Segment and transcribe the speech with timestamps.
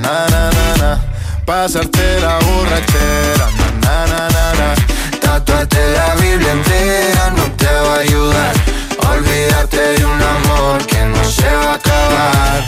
[0.00, 1.00] na na na na,
[1.44, 3.48] pasarte la borrachera,
[3.82, 4.68] na na na na.
[5.20, 8.52] Tatuate la Biblia entera no te va a ayudar.
[9.10, 12.66] Olvídate de un amor que no se va a acabar.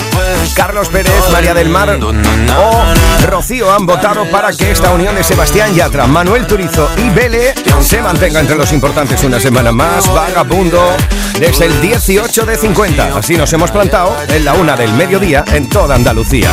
[0.55, 5.75] Carlos Pérez, María del Mar o Rocío han votado para que esta unión de Sebastián
[5.75, 10.13] Yatra, Manuel Turizo y Bele se mantenga entre los importantes una semana más.
[10.13, 10.97] Vagabundo
[11.39, 13.17] desde el 18 de 50.
[13.17, 16.51] Así nos hemos plantado en la una del mediodía en toda Andalucía.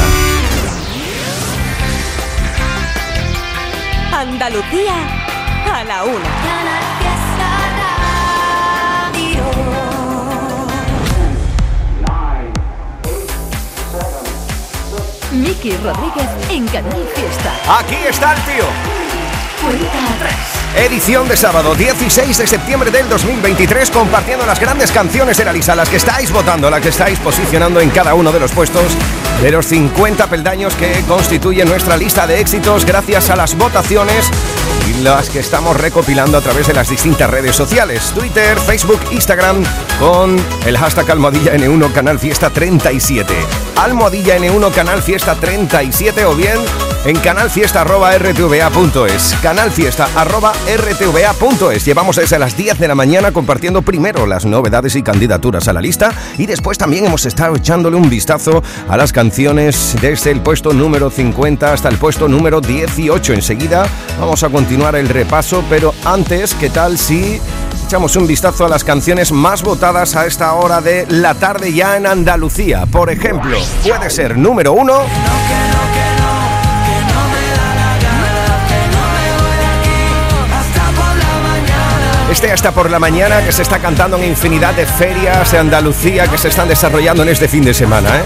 [4.39, 4.93] Andalucía
[5.73, 6.29] a la una.
[15.31, 17.51] Miki Rodríguez en Canal Fiesta.
[17.79, 18.65] Aquí está el tío.
[19.59, 20.56] Cuenta atrás.
[20.75, 25.75] Edición de sábado 16 de septiembre del 2023 compartiendo las grandes canciones de la lista,
[25.75, 28.85] las que estáis votando, las que estáis posicionando en cada uno de los puestos
[29.41, 34.29] de los 50 peldaños que constituyen nuestra lista de éxitos gracias a las votaciones
[34.87, 39.63] y las que estamos recopilando a través de las distintas redes sociales, Twitter, Facebook, Instagram,
[39.99, 43.33] con el hashtag almohadilla N1 Canal Fiesta 37.
[43.77, 46.57] Almohadilla N1 Canal Fiesta 37 o bien
[47.07, 49.35] en canalfiesta.rtva.es.
[49.41, 51.85] Canalfiesta.rtva.es.
[51.85, 55.79] Llevamos desde las 10 de la mañana compartiendo primero las novedades y candidaturas a la
[55.79, 60.73] lista y después también hemos estado echándole un vistazo a las canciones desde el puesto
[60.73, 63.33] número 50 hasta el puesto número 18.
[63.33, 63.87] Enseguida
[64.19, 67.39] vamos a continuar el repaso, pero antes, ¿qué tal si
[67.85, 71.95] echamos un vistazo a las canciones más votadas a esta hora de la tarde ya
[71.95, 72.85] en Andalucía?
[72.85, 75.03] Por ejemplo, puede ser número uno.
[82.37, 86.27] Este hasta por la mañana que se está cantando en infinidad de ferias de Andalucía
[86.27, 88.15] que se están desarrollando en este fin de semana.
[88.15, 88.23] ¿eh?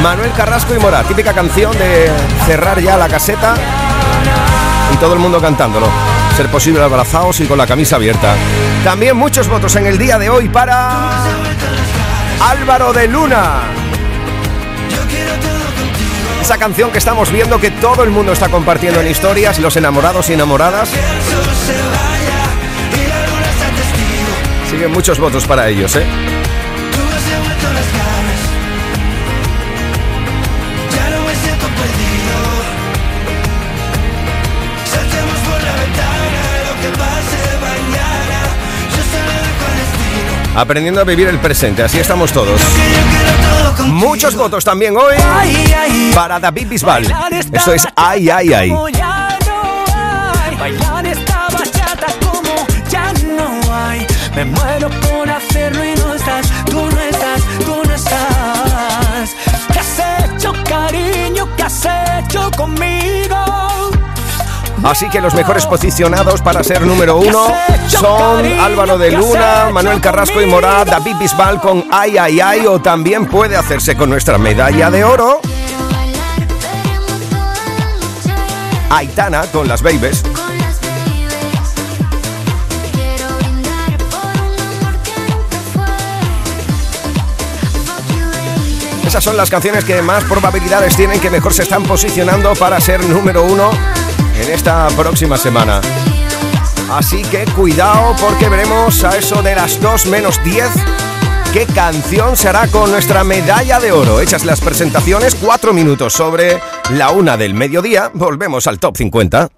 [0.00, 2.08] Manuel Carrasco y Mora, típica canción de
[2.46, 3.56] cerrar ya la caseta
[4.94, 5.88] y todo el mundo cantándolo.
[6.36, 8.32] Ser posible abrazados y con la camisa abierta.
[8.84, 11.10] También muchos votos en el día de hoy para
[12.48, 13.62] Álvaro de Luna.
[16.40, 20.30] Esa canción que estamos viendo que todo el mundo está compartiendo en historias, los enamorados
[20.30, 20.90] y enamoradas.
[24.70, 26.04] Siguen muchos votos para ellos, ¿eh?
[40.56, 42.60] Aprendiendo a vivir el presente, así estamos todos.
[43.88, 45.14] Muchos votos también hoy
[46.14, 47.14] para David Bisbal.
[47.52, 48.72] Esto es Ay, ay, ay.
[54.36, 59.34] Me muero por hacerlo y no estás, tú no estás, tú no estás.
[59.72, 61.48] ¿Qué has hecho, cariño?
[61.56, 61.86] ¿Qué has
[62.18, 63.34] hecho conmigo?
[64.84, 67.46] Así que los mejores posicionados para ser número uno
[67.88, 72.78] son Álvaro de Luna, Manuel Carrasco y Morad, David Bisbal con Ay Ay Ay o
[72.78, 75.40] también puede hacerse con nuestra medalla de oro.
[78.90, 80.22] Aitana con las Babies.
[89.16, 93.02] Esas son las canciones que más probabilidades tienen que mejor se están posicionando para ser
[93.02, 93.70] número uno
[94.38, 95.80] en esta próxima semana.
[96.90, 100.68] Así que cuidado porque veremos a eso de las 2 menos 10
[101.50, 104.20] qué canción se hará con nuestra medalla de oro.
[104.20, 106.60] Hechas las presentaciones, 4 minutos sobre
[106.90, 109.48] la una del mediodía, volvemos al top 50.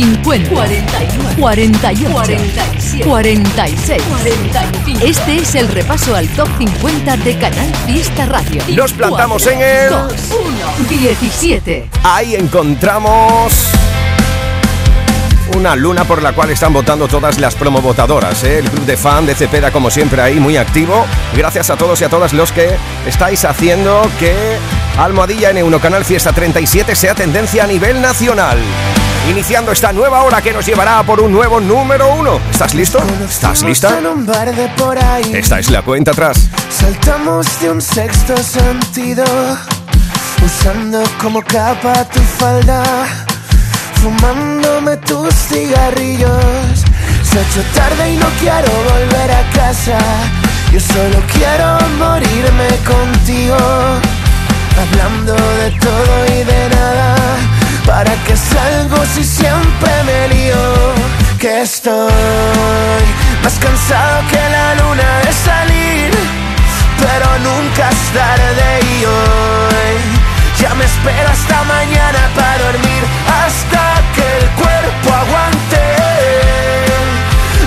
[0.00, 5.00] 50, 41, 48, 47, 46, 45.
[5.06, 8.62] Este es el repaso al top 50 de Canal Fiesta Radio.
[8.76, 11.86] Nos plantamos en el- 2, 1, 17.
[12.02, 13.54] Ahí encontramos
[15.56, 18.44] una luna por la cual están votando todas las promovotadoras.
[18.44, 18.58] ¿eh?
[18.58, 21.06] El club de fan de Cepeda, como siempre, ahí muy activo.
[21.34, 22.76] Gracias a todos y a todas los que
[23.06, 24.34] estáis haciendo que
[24.98, 28.58] Almohadilla N1 Canal Fiesta 37 sea tendencia a nivel nacional.
[29.28, 32.40] Iniciando esta nueva hora que nos llevará por un nuevo número uno.
[32.50, 33.02] ¿Estás listo?
[33.28, 33.98] ¿Estás lista?
[35.32, 36.48] Esta es la cuenta atrás.
[36.70, 39.24] Saltamos de un sexto sentido.
[40.44, 42.84] usando como capa tu falda,
[44.00, 46.84] fumándome tus cigarrillos.
[47.24, 49.98] Se ha hecho tarde y no quiero volver a casa.
[50.72, 53.56] Yo solo quiero morirme contigo,
[54.78, 57.55] hablando de todo y de nada.
[57.86, 60.94] ¿Para que salgo si siempre me lío?
[61.38, 63.02] Que estoy
[63.42, 66.10] más cansado que la luna de salir,
[66.98, 69.94] pero nunca es tarde y hoy
[70.58, 73.02] ya me espero hasta mañana para dormir,
[73.42, 73.82] hasta
[74.14, 75.82] que el cuerpo aguante.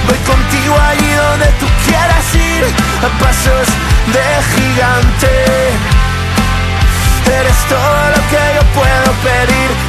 [0.05, 2.63] Voy contigo allí donde tú quieras ir,
[3.05, 3.67] a pasos
[4.15, 5.31] de gigante.
[7.39, 9.88] Eres todo lo que yo puedo pedir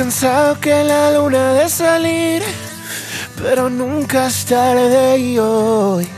[0.00, 2.42] cansado que la luna de salir,
[3.36, 6.08] pero nunca es tarde y hoy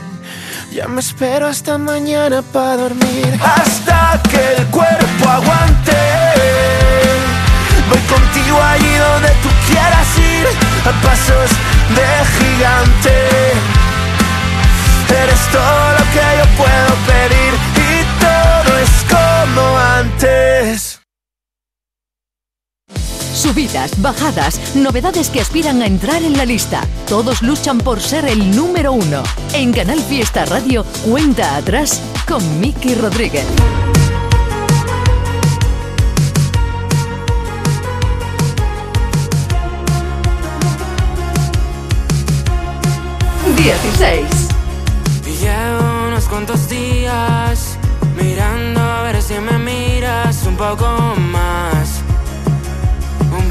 [0.71, 5.99] ya me espero hasta mañana para dormir, hasta que el cuerpo aguante.
[7.89, 10.45] Voy contigo allí donde tú quieras ir,
[10.89, 11.49] a pasos
[11.97, 12.07] de
[12.37, 13.15] gigante.
[15.23, 17.53] Eres todo lo que yo puedo pedir
[17.89, 20.92] y todo es como antes.
[23.43, 26.79] Subidas, bajadas, novedades que aspiran a entrar en la lista.
[27.09, 29.21] Todos luchan por ser el número uno.
[29.51, 33.45] En Canal Fiesta Radio, cuenta atrás con Miki Rodríguez.
[43.57, 44.47] Dieciséis.
[45.41, 47.77] Llevo unos cuantos días
[48.15, 50.87] mirando a ver si me miras un poco
[51.17, 52.02] más,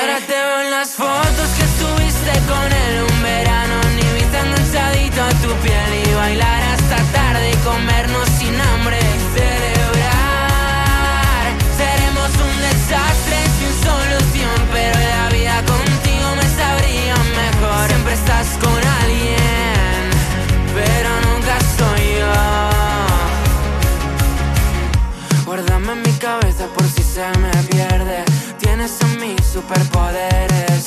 [0.00, 3.80] Ahora te veo en las fotos que estuviste con él un verano.
[3.96, 8.98] Ni viste enganchadito a tu piel y bailar hasta tarde y comernos sin hambre.
[8.98, 9.86] y Celebrar.
[11.76, 17.84] Seremos un desastre sin solución, pero la vida contigo me sabría mejor.
[17.88, 20.02] Siempre estás con alguien,
[20.78, 22.38] pero nunca soy yo.
[25.44, 28.27] Guárdame en mi cabeza por si se me pierde.
[28.78, 30.84] Tienes en mí superpoderes.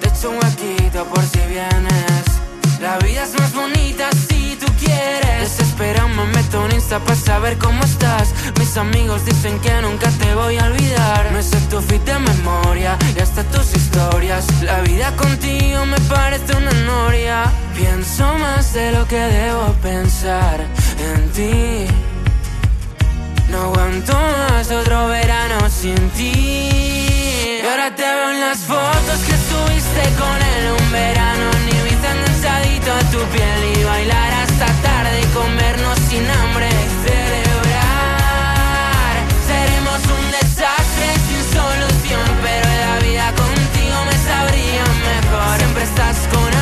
[0.00, 2.24] Te echo un huequito por si vienes.
[2.80, 5.56] La vida es más bonita si tú quieres.
[5.56, 8.34] Desesperado me meto en Insta para saber cómo estás.
[8.58, 11.30] Mis amigos dicen que nunca te voy a olvidar.
[11.32, 14.44] Me sé tu fit de memoria y hasta tus historias.
[14.62, 17.44] La vida contigo me parece una noria.
[17.76, 20.60] Pienso más de lo que debo pensar
[20.98, 21.86] en ti.
[23.48, 27.11] No aguanto más otro verano sin ti.
[27.72, 31.50] Ahora te veo en las fotos que estuviste con él un verano.
[31.64, 36.68] Ni viste enganchadito a tu piel y bailar hasta tarde y comernos sin hambre.
[37.06, 38.44] Celebrar.
[39.48, 45.56] Seremos un desastre sin solución, pero la vida contigo me sabría mejor.
[45.56, 46.61] Siempre estás con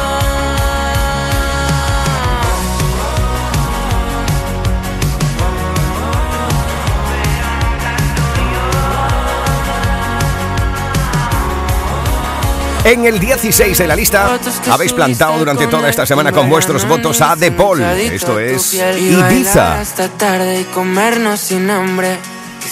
[12.83, 14.39] En el 16 de la lista
[14.71, 17.81] habéis plantado durante toda esta semana con vuestros votos a De Paul.
[17.81, 19.79] Esto es Ibiza.
[19.79, 22.17] Hasta tarde y comernos sin hambre.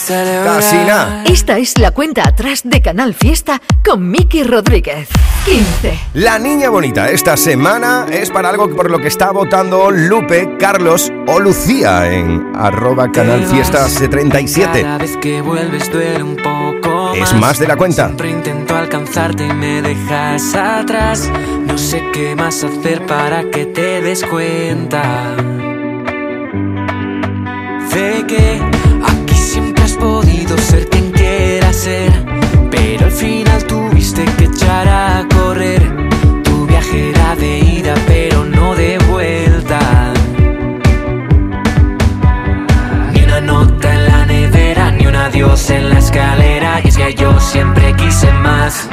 [0.07, 1.23] Casina.
[1.25, 5.09] Esta es la cuenta atrás de Canal Fiesta con Miki Rodríguez.
[5.45, 5.99] 15.
[6.13, 11.11] La niña bonita esta semana es para algo por lo que está votando Lupe, Carlos
[11.27, 14.81] o Lucía en arroba Canal Fiesta 37.
[14.81, 16.98] Cada vez que vuelves duele un poco
[17.29, 18.05] Es más de la cuenta.
[18.05, 21.29] Siempre intento alcanzarte y me dejas atrás.
[21.63, 25.35] No sé qué más hacer para que te des cuenta.
[27.93, 28.59] De que
[29.05, 32.11] aquí siempre has podido ser quien quieras ser.
[32.71, 35.83] Pero al final tuviste que echar a correr.
[36.43, 37.93] Tu viaje era de ida,
[45.49, 46.79] en la escalera.
[46.83, 48.87] Y es que yo siempre quise más.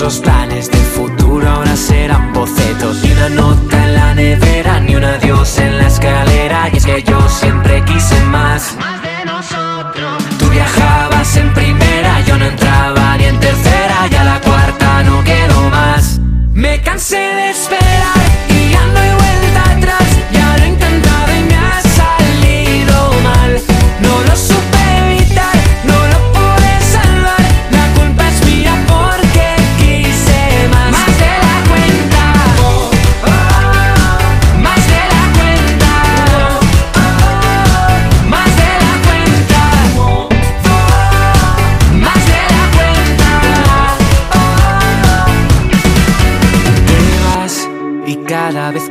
[0.00, 0.79] Los planes del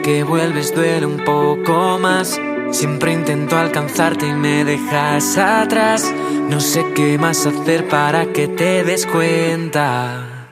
[0.10, 2.42] que vuelves duele un poco más.
[2.72, 6.12] Siempre intento alcanzarte y me dejas atrás.
[6.50, 10.48] No sé qué más hacer para que te des cuenta.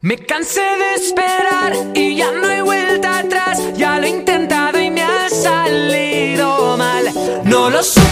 [0.00, 3.60] Me cansé de esperar y ya no hay vuelta atrás.
[3.76, 7.04] Ya lo he intentado y me ha salido mal.
[7.44, 8.05] No lo supe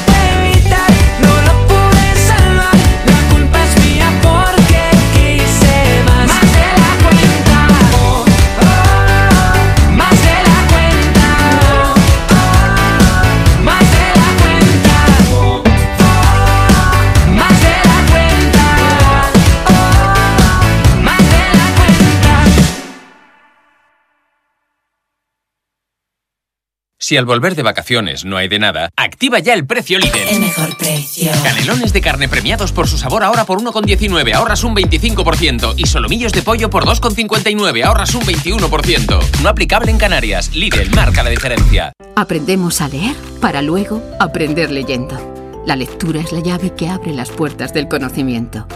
[27.05, 30.27] Si al volver de vacaciones no hay de nada, activa ya el precio líder.
[30.27, 31.31] El mejor precio.
[31.43, 35.75] Canelones de carne premiados por su sabor ahora por 1,19, ahorras un 25%.
[35.77, 39.21] Y solomillos de pollo por 2,59, ahorras un 21%.
[39.43, 40.55] No aplicable en Canarias.
[40.55, 41.93] Lidl marca la diferencia.
[42.17, 45.63] Aprendemos a leer para luego aprender leyendo.
[45.67, 48.67] La lectura es la llave que abre las puertas del conocimiento,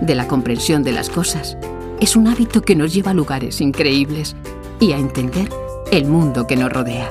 [0.00, 1.58] de la comprensión de las cosas.
[2.00, 4.36] Es un hábito que nos lleva a lugares increíbles
[4.80, 5.50] y a entender
[5.92, 7.10] el mundo que nos rodea.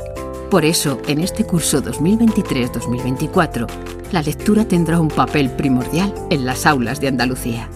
[0.53, 3.65] Por eso, en este curso 2023-2024,
[4.12, 7.67] la lectura tendrá un papel primordial en las aulas de Andalucía.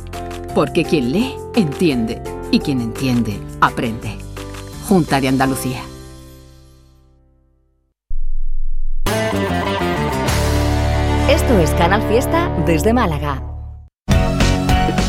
[0.54, 4.16] Porque quien lee, entiende, y quien entiende, aprende.
[4.88, 5.82] Junta de Andalucía.
[11.32, 13.42] Esto es Canal Fiesta desde Málaga.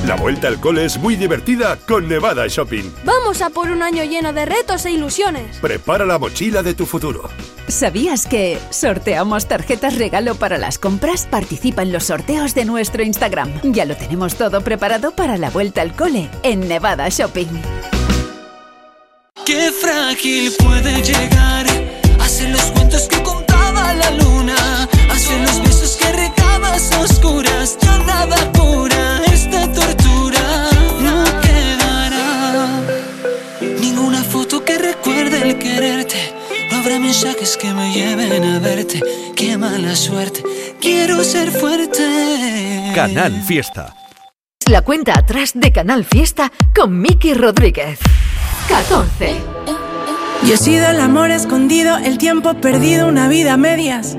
[0.07, 2.91] La vuelta al cole es muy divertida con Nevada Shopping.
[3.05, 5.59] Vamos a por un año lleno de retos e ilusiones.
[5.59, 7.29] Prepara la mochila de tu futuro.
[7.69, 11.29] ¿Sabías que sorteamos tarjetas regalo para las compras?
[11.31, 13.61] Participa en los sorteos de nuestro Instagram.
[13.63, 17.47] Ya lo tenemos todo preparado para la vuelta al cole en Nevada Shopping.
[19.45, 21.67] Qué frágil puede llegar.
[22.21, 24.89] Hace los cuentos que contaba la luna.
[25.11, 27.77] Hace los besos que recabas oscuras.
[27.83, 29.28] Ya nada cura
[37.09, 39.01] mensajes que me lleven a verte.
[39.35, 40.43] Qué mala suerte.
[40.79, 42.93] Quiero ser fuerte.
[42.95, 43.95] Canal Fiesta.
[44.71, 47.99] La cuenta atrás de Canal Fiesta con Miki Rodríguez.
[48.69, 49.37] 14.
[50.45, 54.19] Yo he sido el amor escondido, el tiempo perdido, una vida a medias.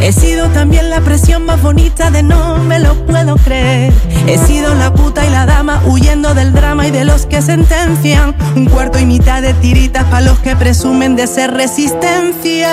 [0.00, 3.92] He sido también la presión más bonita de no me lo puedo creer.
[4.26, 8.34] He sido la puta y la dama huyendo del drama y de los que sentencian.
[8.56, 12.70] Un cuarto y mitad de tiritas para los que presumen de ser resistencia.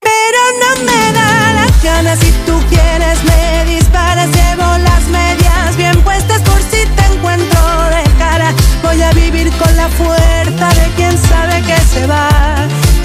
[0.00, 6.00] Pero no me da las ganas si tú quieres me disparas, llevo las medias bien
[6.02, 7.60] puestas por si te encuentro
[7.90, 8.52] de cara.
[8.82, 12.33] Voy a vivir con la fuerza de quien sabe que se va.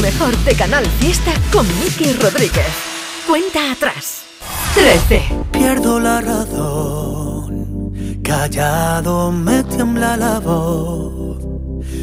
[0.00, 2.66] Mejor de Canal Fiesta con Miki Rodríguez.
[3.26, 4.22] Cuenta atrás.
[4.74, 5.22] 13.
[5.50, 11.42] Pierdo la razón, callado me tiembla la voz,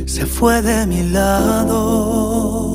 [0.06, 2.75] se fue de mi lado.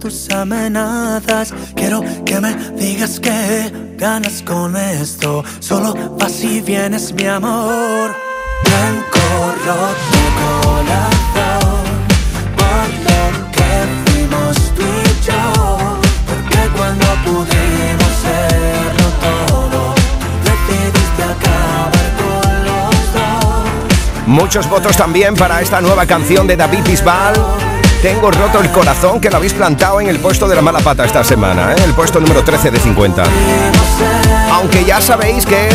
[0.00, 1.54] tus amenazas.
[1.74, 5.44] Quiero que me digas que ganas con esto.
[5.60, 8.14] Solo vas y vienes, mi amor.
[8.64, 11.84] Blanco roto corazón
[12.56, 13.70] por lo que
[14.10, 15.42] fuimos tú y yo.
[16.26, 19.94] Porque cuando pudimos serlo todo.
[24.26, 27.69] Muchos votos también para esta nueva canción de David Bisbal.
[28.02, 31.04] Tengo roto el corazón que lo habéis plantado en el puesto de la mala pata
[31.04, 31.82] esta semana, ¿eh?
[31.84, 33.22] el puesto número 13 de 50.
[34.52, 35.68] Aunque ya sabéis que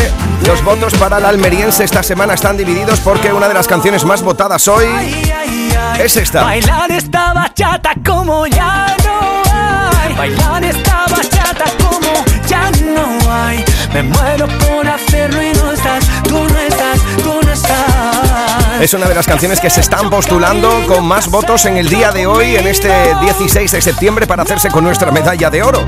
[0.48, 4.24] los votos para el almeriense esta semana están divididos porque una de las canciones más
[4.24, 4.88] votadas hoy
[6.00, 6.44] es esta.
[6.44, 10.16] Bailar esta bachata como ya no hay.
[10.16, 13.64] Bailar esta bachata como ya no hay.
[13.94, 15.42] Me muero por hacerlo
[18.86, 22.12] Es una de las canciones que se están postulando con más votos en el día
[22.12, 25.84] de hoy, en este 16 de septiembre, para hacerse con nuestra medalla de oro.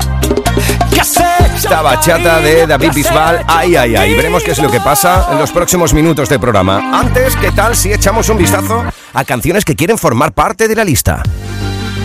[1.54, 4.14] Esta bachata de David Bisbal, ay, ay, ay.
[4.14, 6.90] Veremos qué es lo que pasa en los próximos minutos del programa.
[6.92, 10.82] Antes, ¿qué tal si echamos un vistazo a canciones que quieren formar parte de la
[10.82, 11.22] lista?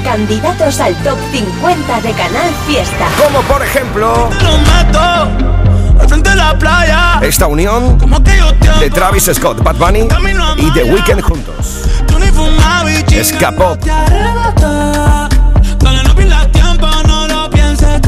[0.03, 3.07] Candidatos al top 50 de Canal Fiesta.
[3.17, 4.29] Como por ejemplo,
[5.99, 7.19] al frente de la playa.
[7.21, 7.97] esta unión
[8.79, 10.07] de Travis Scott, Bad Bunny
[10.57, 11.89] y The Weeknd juntos.
[13.11, 13.77] Escapó.
[13.77, 15.29] Te arrebata.
[15.79, 18.01] Dale, no pierdas tiempo, no lo pienses,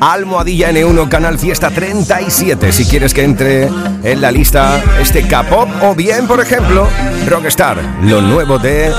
[0.00, 3.68] Almohadilla N1 Canal Fiesta 37 si quieres que entre
[4.02, 6.88] en la lista este K-pop o bien, por ejemplo,
[7.26, 8.92] Rockstar, lo nuevo de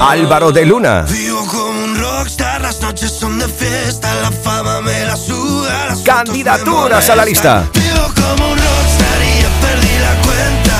[0.00, 1.02] Álvaro de Luna.
[1.02, 5.86] Vivo como un rockstar, las noches son de fiesta, la fama me la suda.
[5.88, 7.64] las Candidaturas me a la lista.
[7.74, 10.78] Vivo como un rockstar y ya perdí la cuenta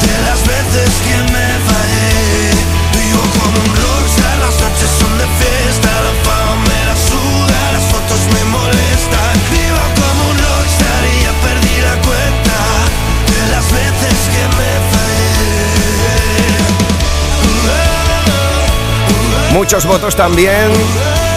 [0.00, 1.25] de las veces que
[19.56, 20.70] Muchos votos también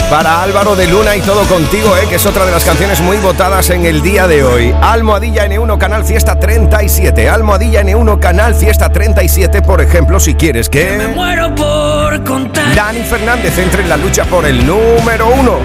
[0.09, 2.05] para Álvaro de Luna y todo contigo, ¿eh?
[2.09, 4.75] que es otra de las canciones muy votadas en el día de hoy.
[4.81, 7.29] Almohadilla N1 Canal Fiesta 37.
[7.29, 13.57] Almohadilla N1 Canal Fiesta 37, por ejemplo, si quieres que Muero por contar Dani Fernández
[13.57, 15.59] entre en la lucha por el número uno.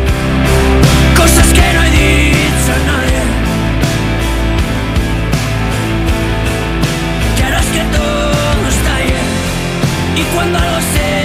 [1.16, 3.24] cosas que no he dicho a nadie.
[7.72, 9.26] Que todo está bien
[10.16, 11.23] y cuando algo se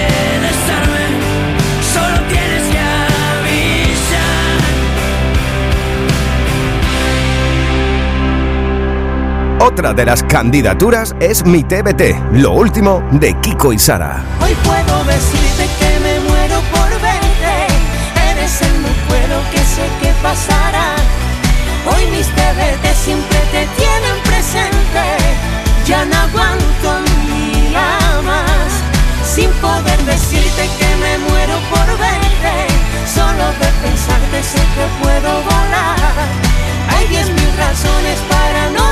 [9.60, 14.24] Otra de las candidaturas es Mi TBT, lo último de Kiko y Sara.
[14.40, 17.68] Hoy puedo decirte que me muero por verte.
[18.32, 20.96] Eres el recuerdo que sé que pasará.
[21.92, 25.04] Hoy mis TBT siempre te tienen presente.
[25.84, 27.84] Ya no aguanto un día
[28.24, 28.72] más.
[29.28, 32.56] Sin poder decirte que me muero por verte.
[33.14, 36.50] Solo de pensarte sé que puedo volar.
[36.96, 38.89] Hay diez mil razones para no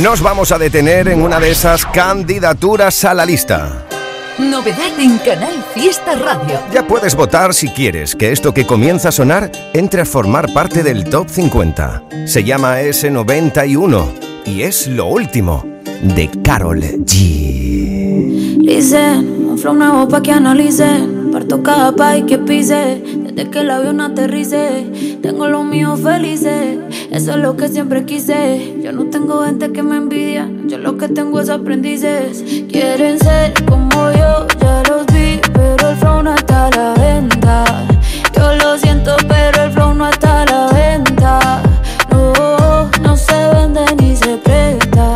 [0.00, 3.86] nos vamos a detener en una de esas candidaturas a la lista.
[4.38, 6.58] Novedad en Canal Fiesta Radio.
[6.72, 10.82] Ya puedes votar si quieres que esto que comienza a sonar entre a formar parte
[10.82, 12.04] del Top 50.
[12.24, 14.04] Se llama S91
[14.46, 15.62] y es lo último
[16.02, 18.64] de Carol G.
[18.64, 21.30] Dicen, un flow nuevo pa' que analicen.
[21.32, 23.02] Parto cada país que pise.
[23.04, 26.78] Desde que el avión aterrice, tengo los míos felices.
[27.12, 28.80] Eso es lo que siempre quise.
[28.82, 30.48] Yo no tengo gente que me envidia.
[30.64, 32.42] Yo lo que tengo es aprendices.
[32.70, 35.38] Quieren ser como yo, ya los vi.
[35.52, 37.64] Pero el flow no está a la venta.
[38.34, 41.62] Yo lo siento, pero el flow no está a la venta.
[42.10, 45.12] No, no se vende ni se presta.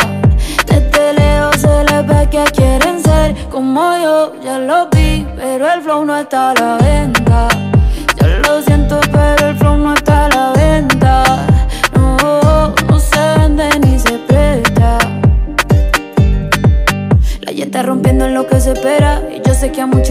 [0.66, 5.26] Desde lejos se les ve que quieren ser como yo, ya lo vi.
[5.34, 7.15] Pero el flow no está a la venta.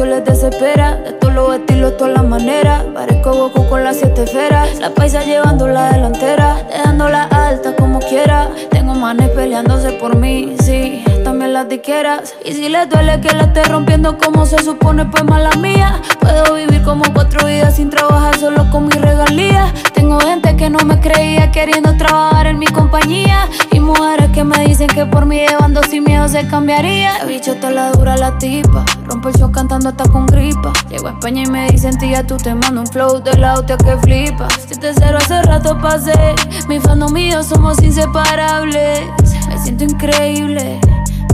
[0.05, 0.95] Les desespera.
[0.95, 2.83] De todos los estilos, todas las maneras.
[2.93, 4.79] Parezco Goku con las siete esferas.
[4.79, 6.57] La paisa llevando la delantera.
[6.69, 8.49] Dejándola alta como quiera.
[8.71, 11.03] Tengo manes peleándose por mí, sí.
[11.23, 12.33] También las diqueras.
[12.43, 16.01] Y si les duele que la esté rompiendo como se supone, pues mala mía.
[16.19, 19.73] Puedo vivir como cuatro vidas sin trabajar solo con mis regalías.
[19.93, 23.49] Tengo gente que no me creía queriendo trabajar mi compañía.
[23.71, 27.17] Y mujeres que me dicen que por mí llevando sin miedo se cambiaría.
[27.17, 28.85] El bicho está la dura la tipa.
[29.05, 30.73] Rompo el show cantando hasta con gripa.
[30.89, 33.97] Llego a España y me dicen, tía, tú te mando un flow del auto que
[33.97, 34.47] flipa.
[34.67, 36.35] Si cero hace rato pasé.
[36.67, 39.01] Mi fandom mío somos inseparables.
[39.49, 40.79] Me siento increíble.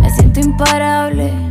[0.01, 1.50] Me siento imparable.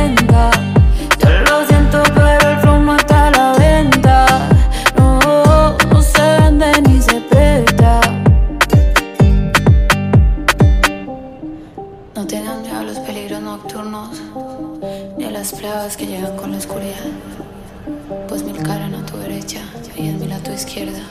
[20.81, 21.03] Izquierda,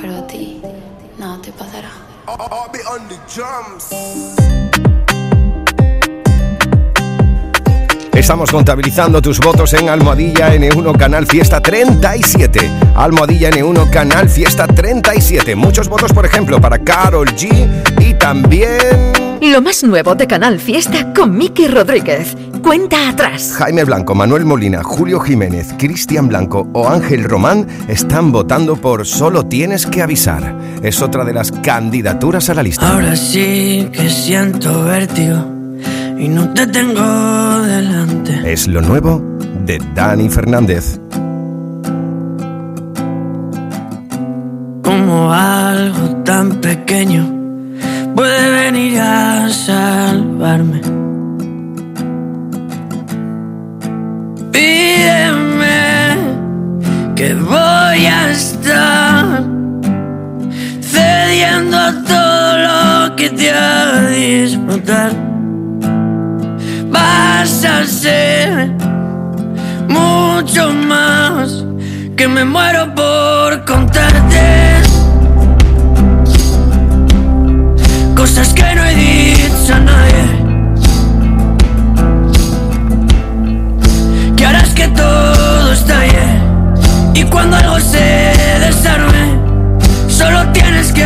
[0.00, 0.60] pero a ti
[1.18, 1.90] nada te pasará.
[8.14, 12.70] Estamos contabilizando tus votos en Almohadilla N1 Canal Fiesta 37.
[12.94, 15.56] Almohadilla N1 Canal Fiesta 37.
[15.56, 17.68] Muchos votos, por ejemplo, para Carol G
[18.00, 22.36] y también Lo más nuevo de Canal Fiesta con Miki Rodríguez.
[22.62, 23.54] Cuenta atrás.
[23.58, 29.44] Jaime Blanco, Manuel Molina, Julio Jiménez, Cristian Blanco o Ángel Román están votando por Solo
[29.44, 30.54] tienes que avisar.
[30.82, 32.88] Es otra de las candidaturas a la lista.
[32.88, 35.44] Ahora sí que siento vértigo
[36.18, 38.52] y no te tengo delante.
[38.52, 39.20] Es lo nuevo
[39.66, 41.00] de Dani Fernández.
[44.82, 47.28] Como algo tan pequeño
[48.14, 51.01] puede venir a salvarme.
[54.52, 56.16] Pídeme
[57.16, 59.42] que voy a estar
[60.80, 65.12] cediendo a todo lo que te haga disfrutar.
[66.90, 68.70] Vas a ser
[69.88, 71.64] mucho más
[72.16, 74.82] que me muero por contarte.
[78.14, 80.41] Cosas que no he dicho a nadie.
[84.94, 86.40] Todo estalle.
[87.14, 89.38] Y cuando algo se desarme,
[90.08, 91.04] solo tienes que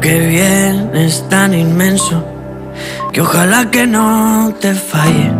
[0.00, 2.24] Lo que viene es tan inmenso
[3.12, 5.39] que ojalá que no te falle.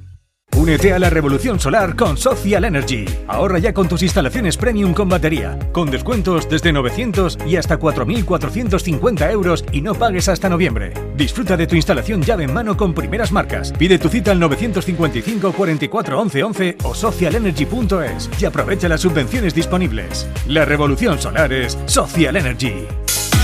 [0.61, 3.05] Únete a la revolución solar con Social Energy.
[3.27, 9.31] Ahorra ya con tus instalaciones premium con batería, con descuentos desde 900 y hasta 4.450
[9.31, 10.93] euros y no pagues hasta noviembre.
[11.17, 13.71] Disfruta de tu instalación llave en mano con primeras marcas.
[13.71, 20.27] Pide tu cita al 955 44 11 11 o socialenergy.es y aprovecha las subvenciones disponibles.
[20.45, 22.85] La revolución solar es Social Energy.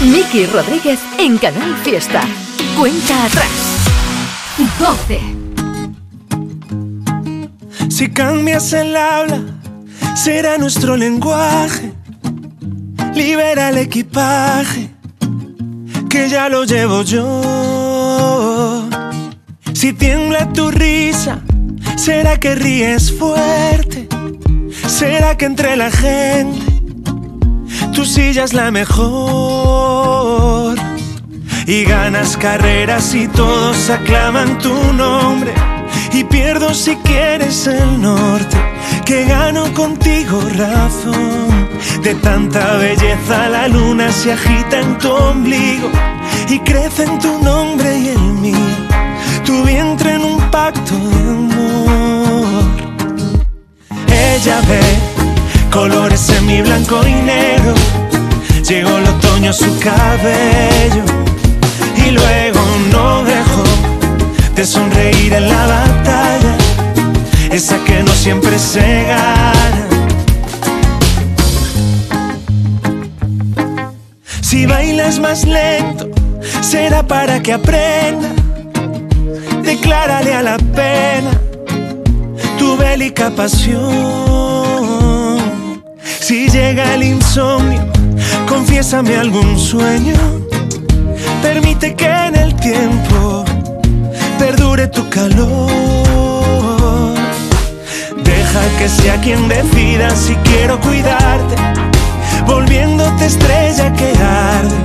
[0.04, 2.22] Miki Rodríguez en Canal Fiesta.
[2.78, 3.88] Cuenta atrás.
[4.80, 5.47] 12.
[7.98, 9.42] Si cambias el habla,
[10.16, 11.94] será nuestro lenguaje.
[13.16, 14.92] Libera el equipaje,
[16.08, 18.88] que ya lo llevo yo.
[19.74, 21.40] Si tiembla tu risa,
[21.96, 24.08] será que ríes fuerte.
[24.88, 26.62] Será que entre la gente
[27.94, 29.98] tu silla es la mejor.
[31.66, 35.52] Y ganas carreras y todos aclaman tu nombre.
[36.13, 38.58] Y pierdo si quieres el norte,
[39.06, 41.67] que gano contigo razón.
[42.02, 45.89] De tanta belleza la luna se agita en tu ombligo
[46.50, 48.58] y crece en tu nombre y el mío.
[49.46, 52.63] Tu vientre en un pacto de amor.
[54.08, 54.82] Ella ve
[55.72, 57.74] colores en mi blanco y negro.
[58.67, 61.04] Llegó el otoño a su cabello
[62.06, 62.60] y luego
[62.91, 63.47] no dejó
[64.58, 66.58] de sonreír en la batalla,
[67.52, 69.88] esa que no siempre se gana.
[74.41, 76.10] Si bailas más lento,
[76.62, 78.30] será para que aprenda.
[79.62, 81.39] Declárale a la pena
[82.58, 83.78] tu bélica pasión.
[86.20, 87.86] Si llega el insomnio,
[88.50, 90.17] confiésame algún sueño.
[91.43, 93.17] Permite que en el tiempo
[94.86, 95.71] tu calor.
[98.23, 101.56] Deja que sea quien decida si quiero cuidarte,
[102.46, 104.75] volviéndote estrella que arde,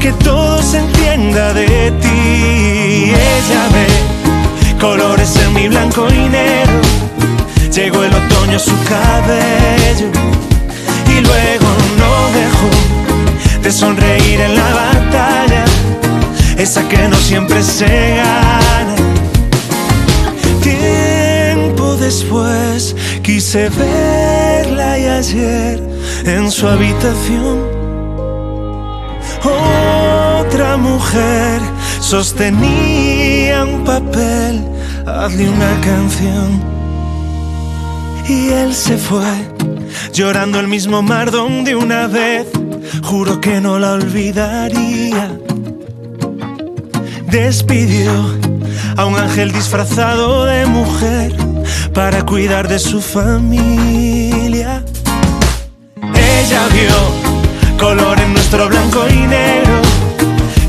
[0.00, 3.12] que todo se entienda de ti.
[3.12, 3.86] Ella ve
[4.80, 6.80] colores en mi blanco y negro,
[7.74, 10.10] llegó el otoño a su cabello
[11.10, 11.68] y luego
[11.98, 12.70] no dejó
[13.62, 15.66] de sonreír en la batalla,
[16.56, 18.85] esa que no siempre se gana.
[20.62, 25.82] Tiempo después quise verla y ayer
[26.24, 27.76] en su habitación
[29.46, 31.60] otra mujer
[32.00, 34.64] sostenía un papel,
[35.06, 36.62] hazle una canción.
[38.28, 39.32] Y él se fue,
[40.12, 42.46] llorando el mismo mar donde una vez
[43.02, 45.30] juro que no la olvidaría.
[47.30, 48.12] Despidió
[48.96, 51.34] a un ángel disfrazado de mujer
[51.92, 54.82] para cuidar de su familia.
[56.14, 59.80] Ella vio color en nuestro blanco y negro,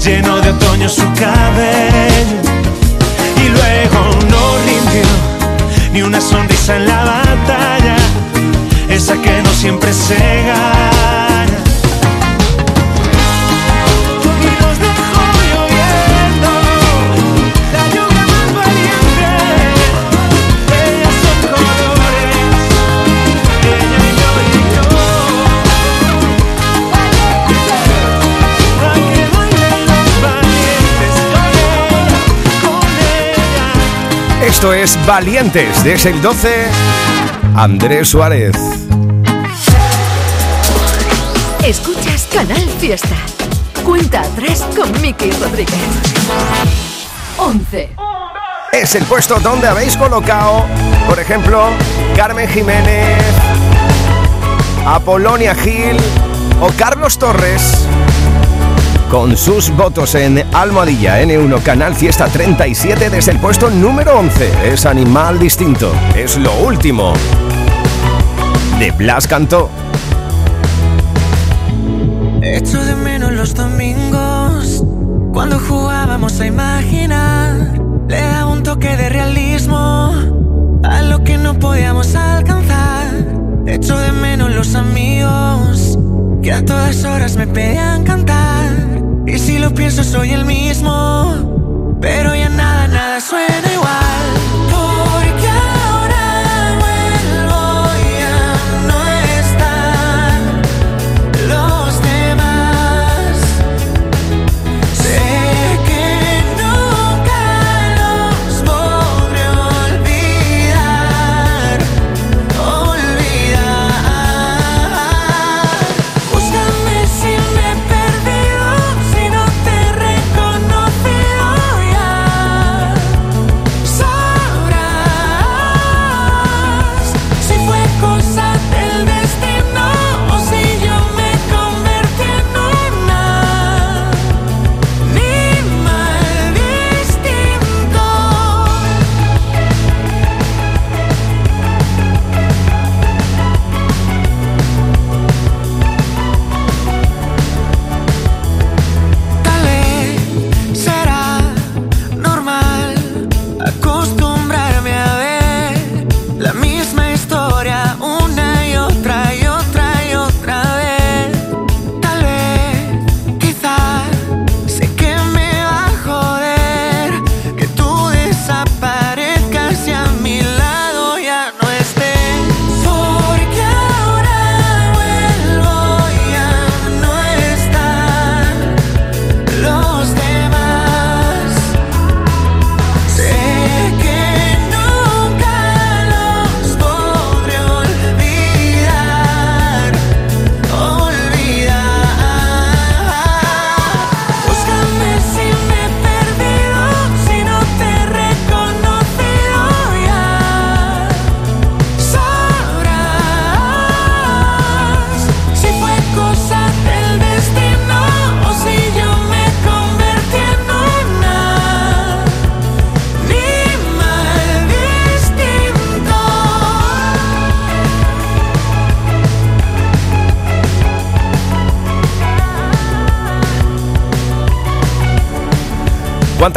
[0.03, 2.39] lleno de otoño su cabello.
[3.43, 3.99] Y luego
[4.29, 5.07] no rindió
[5.93, 7.95] ni una sonrisa en la batalla,
[8.89, 11.26] esa que no siempre se gana.
[34.57, 36.65] Esto es Valientes, desde el 12,
[37.55, 38.55] Andrés Suárez.
[41.63, 43.15] Escuchas Canal Fiesta.
[43.85, 45.77] Cuenta atrás con Miki Rodríguez.
[47.37, 47.89] 11.
[48.73, 50.65] Es el puesto donde habéis colocado,
[51.07, 51.69] por ejemplo,
[52.15, 53.15] Carmen Jiménez,
[54.87, 55.97] Apolonia Gil
[56.59, 57.87] o Carlos Torres.
[59.09, 64.73] Con sus votos en Almohadilla N1 Canal Fiesta 37 desde el puesto número 11.
[64.73, 65.93] Es Animal Distinto.
[66.13, 67.13] Es lo último.
[68.79, 69.69] De Blas Cantó.
[72.41, 74.83] Echo de menos los domingos
[75.31, 77.79] cuando jugábamos a imaginar.
[78.09, 80.13] Le daba un toque de realismo
[80.83, 83.13] a lo que no podíamos alcanzar.
[83.67, 85.97] Echo de menos los amigos
[86.43, 88.46] que a todas horas me pedían cantar.
[89.67, 93.66] Y si lo pienso soy el mismo, pero ya nada, nada suena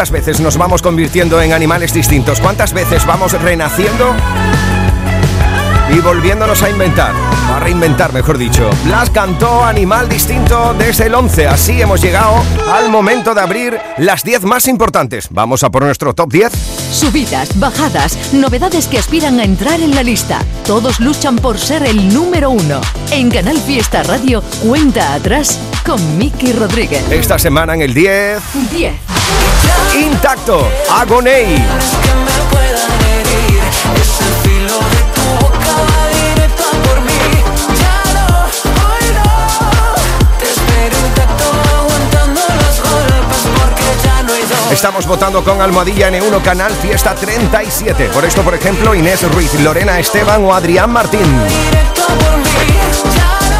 [0.01, 2.41] ¿Cuántas veces nos vamos convirtiendo en animales distintos?
[2.41, 4.17] ¿Cuántas veces vamos renaciendo
[5.93, 7.15] y volviéndonos a inventar?
[7.53, 8.71] A reinventar, mejor dicho.
[8.85, 11.49] Blas cantó Animal Distinto desde el 11.
[11.49, 15.29] Así hemos llegado al momento de abrir las 10 más importantes.
[15.31, 16.53] Vamos a por nuestro top 10.
[16.93, 20.41] Subidas, bajadas, novedades que aspiran a entrar en la lista.
[20.67, 22.81] Todos luchan por ser el número uno.
[23.11, 27.05] En Canal Fiesta Radio, cuenta atrás con Miki Rodríguez.
[27.11, 28.41] Esta semana en el 10.
[28.73, 28.95] 10.
[29.97, 31.63] Intacto, Agonei.
[44.81, 48.09] Estamos votando con Almohadilla N1 Canal Fiesta 37.
[48.15, 51.21] Por esto, por ejemplo, Inés Ruiz, Lorena Esteban o Adrián Martín.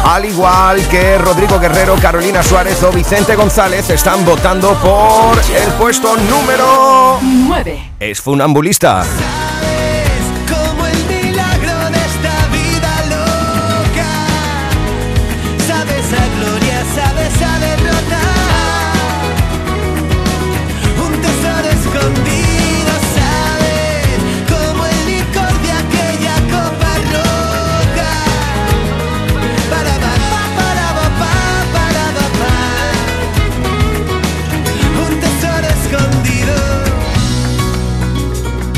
[0.03, 6.17] Al igual que Rodrigo Guerrero, Carolina Suárez o Vicente González están votando por el puesto
[6.17, 7.91] número 9.
[7.99, 9.03] Es funambulista.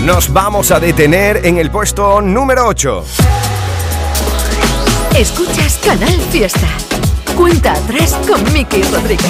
[0.05, 3.05] Nos vamos a detener en el puesto número 8.
[5.15, 6.67] Escuchas Canal Fiesta.
[7.37, 9.25] Cuenta atrás con Miki Rodríguez.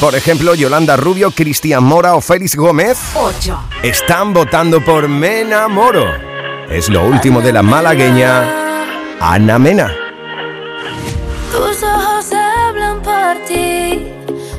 [0.00, 3.58] Por ejemplo, Yolanda Rubio, Cristian Mora o Félix Gómez 8.
[3.82, 6.04] están votando por Me enamoro.
[6.68, 8.86] Es lo último de la malagueña
[9.18, 9.90] Ana Mena.
[11.50, 14.12] Tus ojos hablan por ti,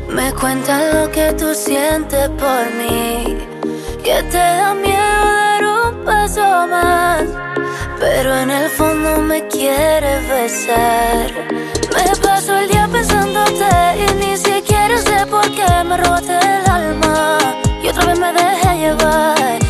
[0.10, 3.38] me cuentan lo que tú sientes por mí,
[4.06, 7.24] que te da miedo dar un paso más,
[8.00, 11.32] pero en el fondo me quieres besar.
[11.96, 13.66] Me paso el día pensándote
[14.04, 17.40] y ni siquiera sé por qué me robaste el alma
[17.82, 19.65] y otra vez me dejé llevar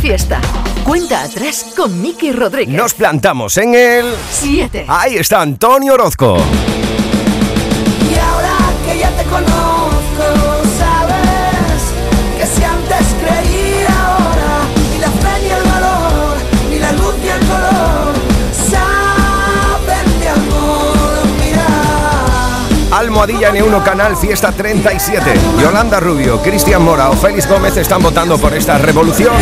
[0.00, 0.40] Fiesta.
[0.82, 2.74] Cuenta atrás con Miki Rodríguez.
[2.74, 4.86] Nos plantamos en el 7.
[4.88, 6.38] Ahí está Antonio Orozco.
[23.10, 25.34] Almohadilla N1 Canal Fiesta 37.
[25.60, 29.34] Yolanda Rubio, Cristian Mora o Félix Gómez están votando por esta revolución.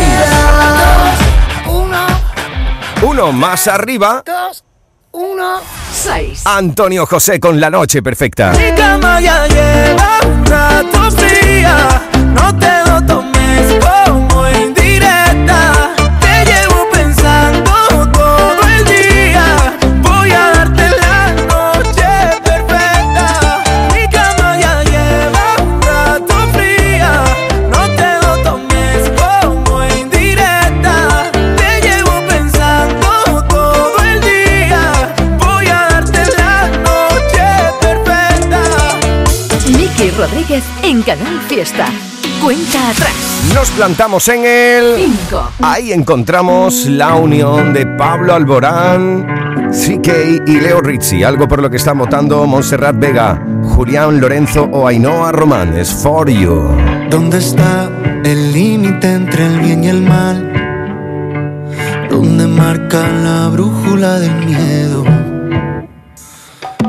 [3.03, 4.63] Uno, más arriba, dos,
[5.11, 5.61] uno,
[5.93, 6.41] 6.
[6.45, 8.53] Antonio José con La Noche Perfecta.
[8.53, 8.57] No
[12.57, 15.93] te lo tomes como indirecta.
[40.99, 41.85] En Canal Fiesta.
[42.43, 43.51] Cuenta atrás.
[43.53, 44.95] Nos plantamos en el...
[44.97, 45.51] 5.
[45.61, 49.25] Ahí encontramos la unión de Pablo Alborán,
[49.71, 54.87] CK y Leo Rizzi, algo por lo que están votando Montserrat Vega, Julián Lorenzo o
[54.87, 55.77] Ainhoa Román.
[55.77, 56.69] Es For You.
[57.09, 57.89] ¿Dónde está
[58.23, 60.51] el límite entre el bien y el mal?
[62.09, 65.03] ¿Dónde marca la brújula del miedo?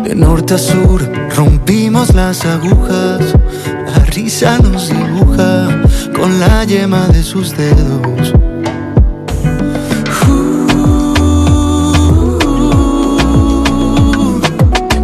[0.05, 3.35] De norte a sur rompimos las agujas,
[3.97, 5.83] la risa nos dibuja
[6.15, 8.33] con la yema de sus dedos.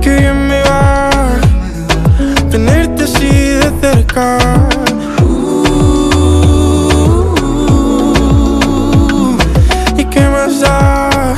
[0.01, 1.11] Que bien me va
[2.51, 3.29] tenerte así
[3.63, 4.39] de cerca.
[9.97, 11.35] ¿Y qué más da?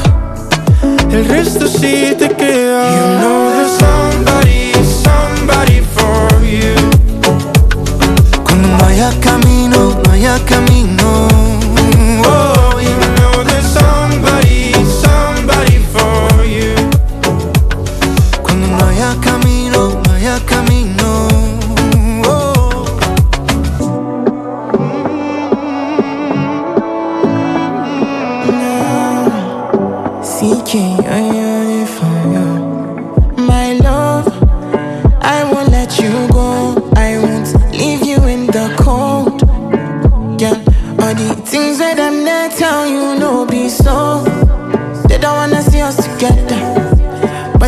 [1.11, 2.57] El resto sí te queda.
[10.47, 10.67] come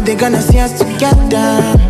[0.00, 1.89] they gonna see us together.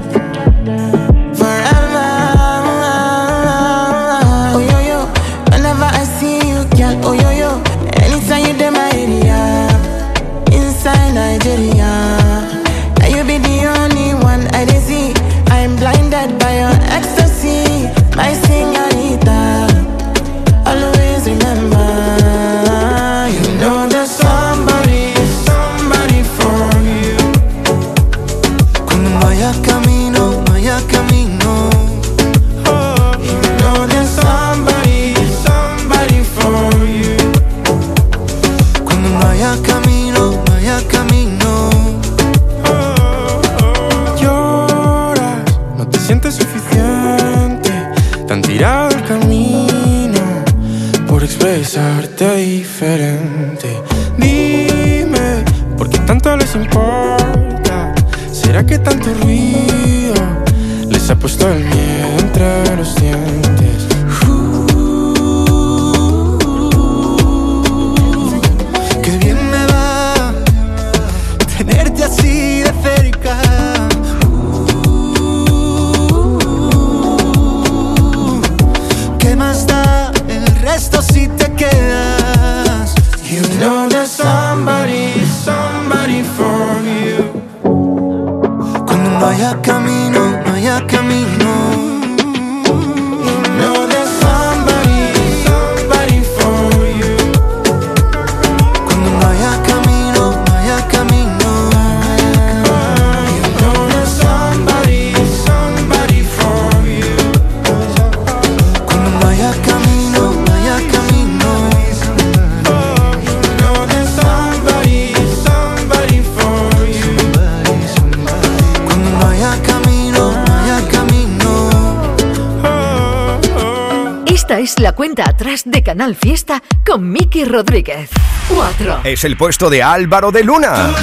[126.00, 128.08] Canal Fiesta con Miki Rodríguez.
[128.48, 129.00] 4.
[129.04, 130.94] Es el puesto de Álvaro de Luna.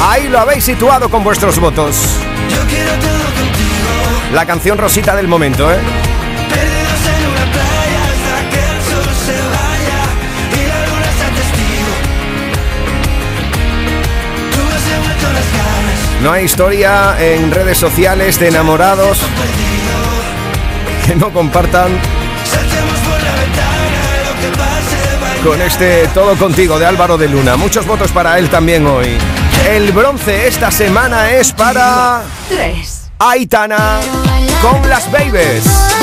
[0.00, 1.96] Ahí lo habéis situado con vuestros votos.
[4.32, 5.78] La canción rosita del momento, ¿eh?
[16.22, 19.18] No hay historia en redes sociales de enamorados
[21.04, 21.90] que no compartan
[25.44, 27.56] con este Todo Contigo de Álvaro de Luna.
[27.56, 29.18] Muchos votos para él también hoy.
[29.68, 33.10] El bronce esta semana es para 3.
[33.18, 34.00] Aitana
[34.62, 35.93] con las Babies.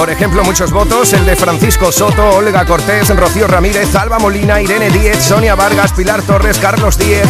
[0.00, 4.88] Por ejemplo, muchos votos, el de Francisco Soto, Olga Cortés, Rocío Ramírez, Alba Molina, Irene
[4.88, 7.28] Díez, Sonia Vargas, Pilar Torres, Carlos Díez,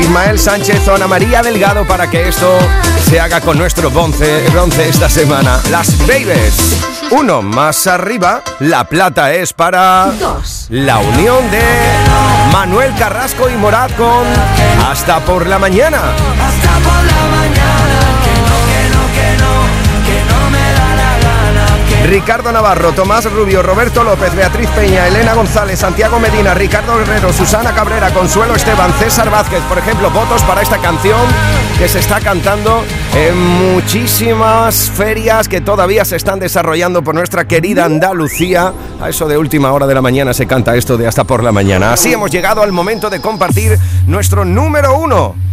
[0.00, 2.58] Ismael Sánchez, Ana María Delgado, para que esto
[3.04, 5.60] se haga con nuestro bronce, bronce esta semana.
[5.70, 6.80] Las Babies.
[7.10, 10.64] Uno más arriba, la plata es para Dos.
[10.70, 11.60] la unión de
[12.50, 14.24] Manuel Carrasco y Morat con
[14.90, 16.00] Hasta por la mañana.
[22.08, 27.74] Ricardo Navarro, Tomás Rubio, Roberto López, Beatriz Peña, Elena González, Santiago Medina, Ricardo Guerrero, Susana
[27.74, 31.20] Cabrera, Consuelo Esteban, César Vázquez, por ejemplo, votos para esta canción
[31.78, 32.82] que se está cantando
[33.14, 38.72] en muchísimas ferias que todavía se están desarrollando por nuestra querida Andalucía.
[39.02, 41.52] A eso de última hora de la mañana se canta esto de hasta por la
[41.52, 41.92] mañana.
[41.92, 45.47] Así hemos llegado al momento de compartir nuestro número uno.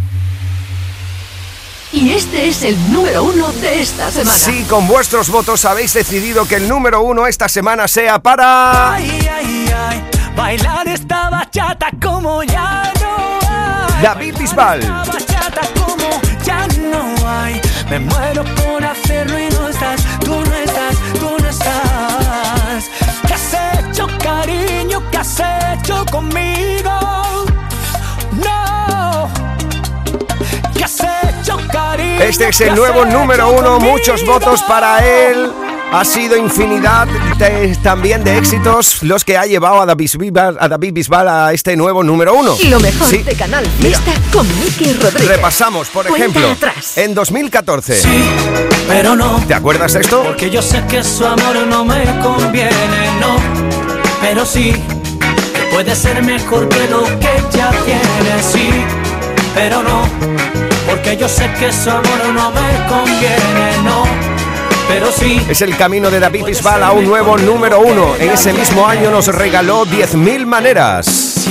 [1.92, 4.36] Y este es el número uno de esta semana.
[4.36, 8.94] Si con vuestros votos habéis decidido que el número uno esta semana sea para...
[8.94, 14.02] Ay, ay, ay, bailar esta bachata como ya no hay.
[14.02, 14.80] David Bisbal.
[14.80, 17.60] Esta bachata como ya no hay.
[17.88, 22.90] Me muero por hacerlo y no estás, tú no estás, tú no estás.
[23.26, 25.02] ¿Qué has hecho, cariño?
[25.10, 26.04] ¿Qué has hecho
[32.20, 35.50] Este es el nuevo número uno, muchos votos para él.
[35.92, 37.06] Ha sido infinidad
[37.38, 41.52] de- también de éxitos los que ha llevado a David Bisbal a, David Bisbal a
[41.52, 42.56] este nuevo número uno.
[42.68, 43.18] Lo mejor Sí.
[43.18, 45.28] de Canal Fiesta con Miki Rodríguez.
[45.36, 46.98] Repasamos, por Cuenta ejemplo, atrás.
[46.98, 48.00] en 2014.
[48.88, 49.40] pero no.
[49.46, 50.24] ¿Te acuerdas de esto?
[50.24, 52.70] Porque yo sé que su amor no me conviene,
[53.20, 53.36] no.
[54.20, 58.70] Pero sí, que puede ser mejor que lo que ya tiene, sí.
[59.54, 60.02] Pero no,
[60.86, 64.04] porque yo sé que amor no me conviene, no.
[64.88, 65.44] Pero sí.
[65.48, 68.14] Es el camino de David Bisbal a un nuevo número uno.
[68.18, 71.48] En ese mismo año nos regaló 10.000 maneras.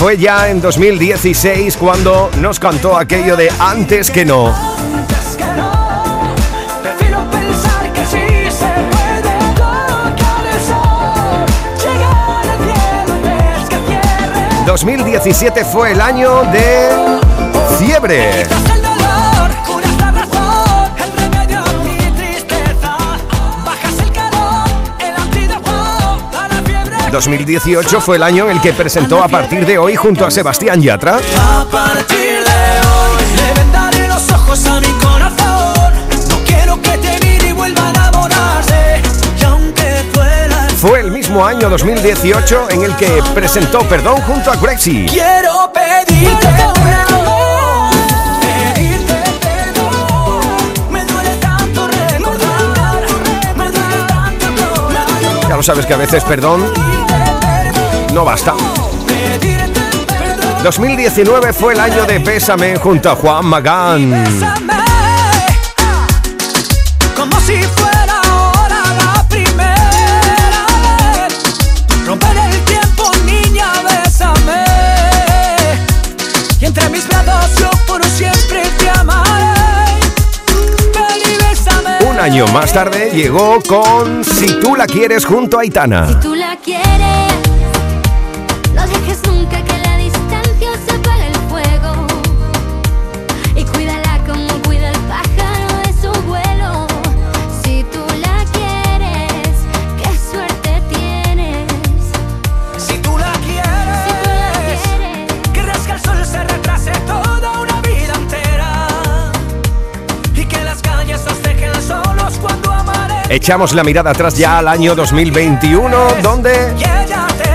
[0.00, 4.50] Fue ya en 2016 cuando nos cantó aquello de Antes que no.
[14.64, 16.88] ...2017 fue el año de...
[17.78, 18.46] ...Fiebre...
[27.10, 30.80] 2018 fue el año en el que presentó a partir de hoy junto a Sebastián
[30.80, 31.16] Yatra.
[31.16, 35.92] A partir de hoy le vendaré los ojos a mi corazón.
[36.28, 39.02] No quiero que te mire y vuelva a enamorarse.
[39.40, 44.56] Y aunque duela, Fue el mismo año 2018 en el que presentó Perdón junto a
[44.56, 45.06] Grexy.
[45.08, 47.90] quiero pedirte perdón.
[55.48, 56.64] Ya lo sabes que a veces perdón
[58.12, 58.54] no basta.
[60.62, 64.10] 2019 fue el año de Pésame junto a Juan Magán.
[64.10, 64.72] Bésame,
[67.16, 70.66] como si fuera ahora la primera
[71.14, 71.38] vez.
[72.06, 74.64] Romper el tiempo, niña, bésame.
[76.60, 80.00] Y entre mis brazos yo por siempre te amaré.
[80.94, 82.04] Ven y bésame.
[82.10, 86.20] Un año más tarde llegó con Si tú la quieres junto a Aitana.
[113.30, 116.74] Echamos la mirada atrás ya al año 2021, donde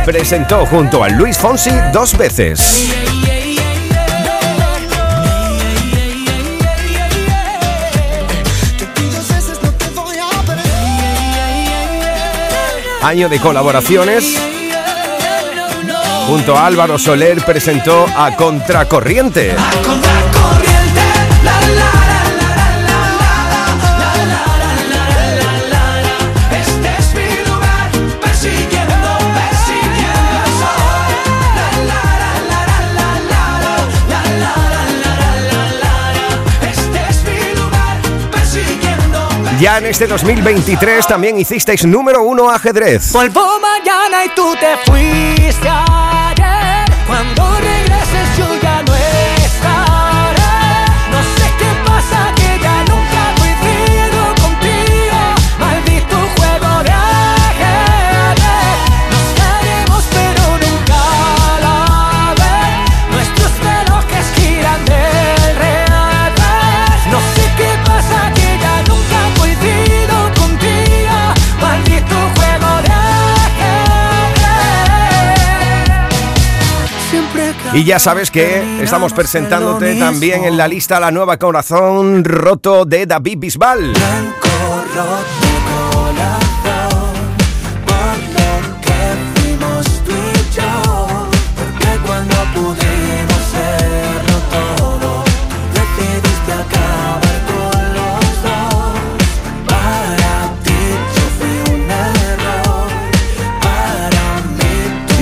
[0.05, 2.93] presentó junto a Luis Fonsi dos veces.
[13.01, 14.33] Año de colaboraciones.
[16.27, 19.49] Junto a Álvaro Soler presentó a Contracorriente.
[19.49, 19.65] Este
[39.65, 43.11] Ya en este 2023 también hicisteis número uno ajedrez.
[43.11, 46.85] Vuelvo mañana y tú te fuiste ayer.
[47.07, 47.54] Cuando
[77.75, 83.05] Y ya sabes que estamos presentándote también en la lista la nueva corazón roto de
[83.05, 83.93] David Bisbal.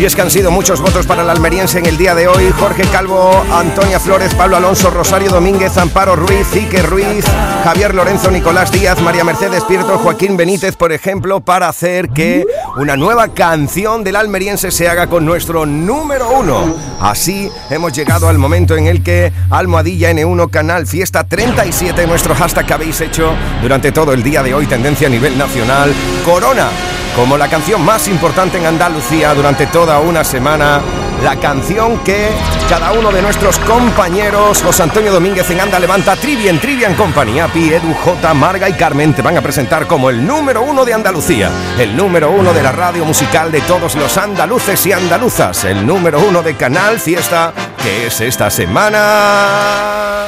[0.03, 2.51] Y es que han sido muchos votos para el almeriense en el día de hoy.
[2.59, 7.23] Jorge Calvo, Antonia Flores, Pablo Alonso, Rosario Domínguez, Amparo Ruiz, Ique Ruiz,
[7.63, 12.45] Javier Lorenzo, Nicolás Díaz, María Mercedes Pierto, Joaquín Benítez, por ejemplo, para hacer que
[12.75, 16.75] una nueva canción del almeriense se haga con nuestro número uno.
[16.99, 22.65] Así hemos llegado al momento en el que Almohadilla N1 Canal Fiesta 37, nuestro hashtag
[22.65, 25.93] que habéis hecho durante todo el día de hoy, tendencia a nivel nacional,
[26.25, 26.67] Corona
[27.16, 30.82] como la canción más importante en Andalucía durante toda una semana,
[31.24, 32.30] la canción que
[32.70, 37.74] cada uno de nuestros compañeros, José Antonio Domínguez en Anda Levanta, Trivian, Trivian Company, Api,
[37.74, 41.51] Edu, J, Marga y Carmen te van a presentar como el número uno de Andalucía,
[41.78, 46.20] el número uno de la radio musical de todos los andaluces y andaluzas, el número
[46.20, 50.28] uno de Canal Fiesta, que es esta semana.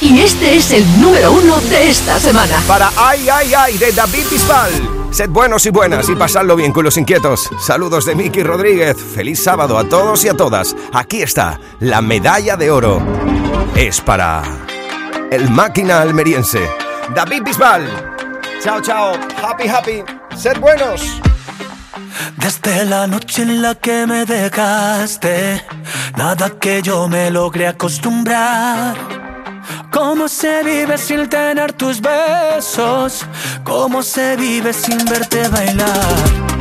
[0.00, 2.56] Y este es el número uno de esta semana.
[2.66, 5.03] Para Ay, Ay, Ay de David Bisbal.
[5.14, 7.48] Sed buenos y buenas y pasadlo bien, con los inquietos.
[7.60, 8.96] Saludos de Miki Rodríguez.
[8.96, 10.74] Feliz sábado a todos y a todas.
[10.92, 13.00] Aquí está, la medalla de oro.
[13.76, 14.42] Es para
[15.30, 16.68] el máquina almeriense,
[17.14, 17.86] David Bisbal.
[18.60, 19.12] Chao, chao.
[19.40, 20.02] Happy, happy.
[20.36, 21.22] Sed buenos.
[22.36, 25.64] Desde la noche en la que me dejaste,
[26.16, 28.96] nada que yo me logre acostumbrar.
[29.90, 33.26] ¿Cómo se vive sin tener tus besos?
[33.62, 36.54] ¿Cómo se vive sin verte bailar?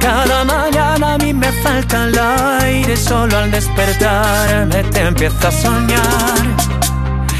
[0.00, 2.18] Cada mañana a mí me falta el
[2.62, 6.44] aire, solo al despertarme te empiezo a soñar.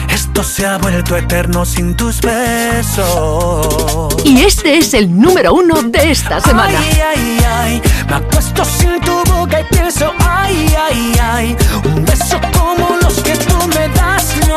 [0.08, 4.16] Esto se ha vuelto eterno sin tus besos.
[4.24, 6.78] Y este es el número uno de esta semana.
[6.78, 12.40] Ay, ay, ay, me acuesto sin tu boca y pienso, ay, ay, ay, un beso
[12.58, 12.93] como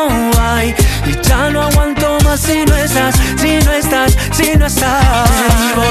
[0.06, 0.74] no hay.
[1.06, 5.30] Y ya no aguanto más si no estás, si no estás, si no estás.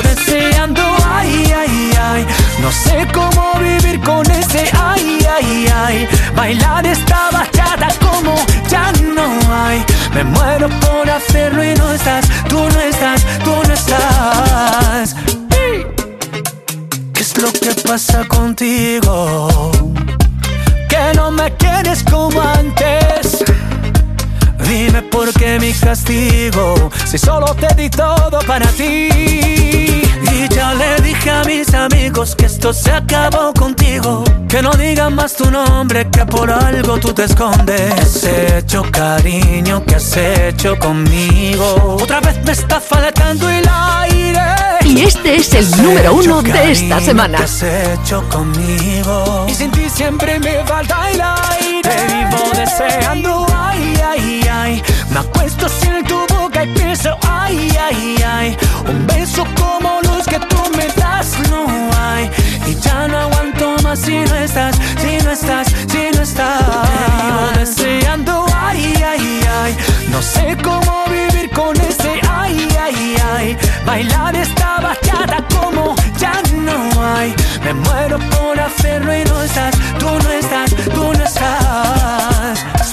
[0.01, 2.27] Te deseando, ay, ay, ay,
[2.61, 6.07] no sé cómo vivir con ese, ay, ay, ay.
[6.35, 8.35] Bailar esta bachata como
[8.69, 9.83] ya no hay.
[10.13, 15.15] Me muero por hacerlo y no estás, tú no estás, tú no estás.
[17.13, 19.71] ¿Qué es lo que pasa contigo?
[20.87, 23.43] Que no me quieres como antes.
[24.77, 29.09] Dime por qué mi castigo, si solo te di todo para ti.
[29.11, 34.23] Y ya le dije a mis amigos que esto se acabó contigo.
[34.47, 37.91] Que no digan más tu nombre, que por algo tú te escondes.
[37.91, 39.83] ¿Qué has hecho, cariño?
[39.83, 41.97] ¿Qué has hecho conmigo?
[41.99, 43.67] Otra vez me está faltando el
[44.03, 44.43] aire.
[44.85, 47.39] Y este es el ¿Qué has número hecho, uno de esta semana.
[47.39, 49.47] ¿Qué has hecho conmigo?
[49.49, 51.81] Y sin ti siempre me falta el aire.
[51.81, 53.46] Te vivo deseando,
[54.03, 54.83] ay, ay.
[55.11, 58.57] Me acuesto sin tu boca y pienso, ay, ay, ay.
[58.87, 61.65] Un beso como los que tú me das, no
[61.99, 62.29] hay.
[62.67, 66.59] Y ya no aguanto más si no estás, si no estás, si no estás.
[66.59, 69.77] Te vivo deseando, ay, ay, ay.
[70.09, 73.57] No sé cómo vivir con ese, ay, ay, ay.
[73.85, 77.33] Bailar esta bachata como ya no hay.
[77.63, 82.86] Me muero por hacerlo y no estás, tú no estás, tú no estás.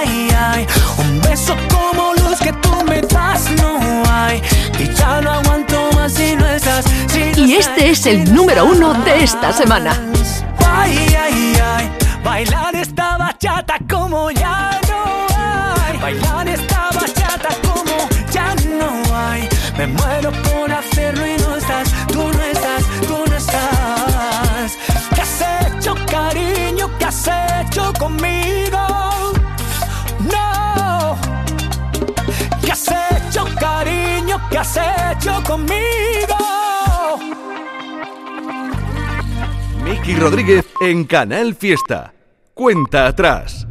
[0.00, 0.66] Ay, ay,
[0.98, 3.78] un beso como los que tú me das no
[4.08, 4.42] hay.
[4.78, 8.64] Y ya no aguanto más si no estás, si no Y este es el número
[8.64, 9.92] uno de esta semana.
[10.66, 11.90] Ay, ay, ay,
[12.24, 15.98] bailar esta bachata como ya no hay.
[15.98, 19.48] Bailar esta bachata como ya no hay.
[19.76, 24.78] Me muero por hacerlo y no estás, tú no estás, tú no estás.
[25.14, 26.90] ¿Qué has hecho, cariño?
[26.98, 29.09] ¿Qué has hecho conmigo?
[33.60, 34.40] Cariño?
[34.50, 36.36] ¿Qué has hecho conmigo?
[39.84, 42.12] Miki Rodríguez en Canal Fiesta.
[42.54, 43.66] Cuenta atrás.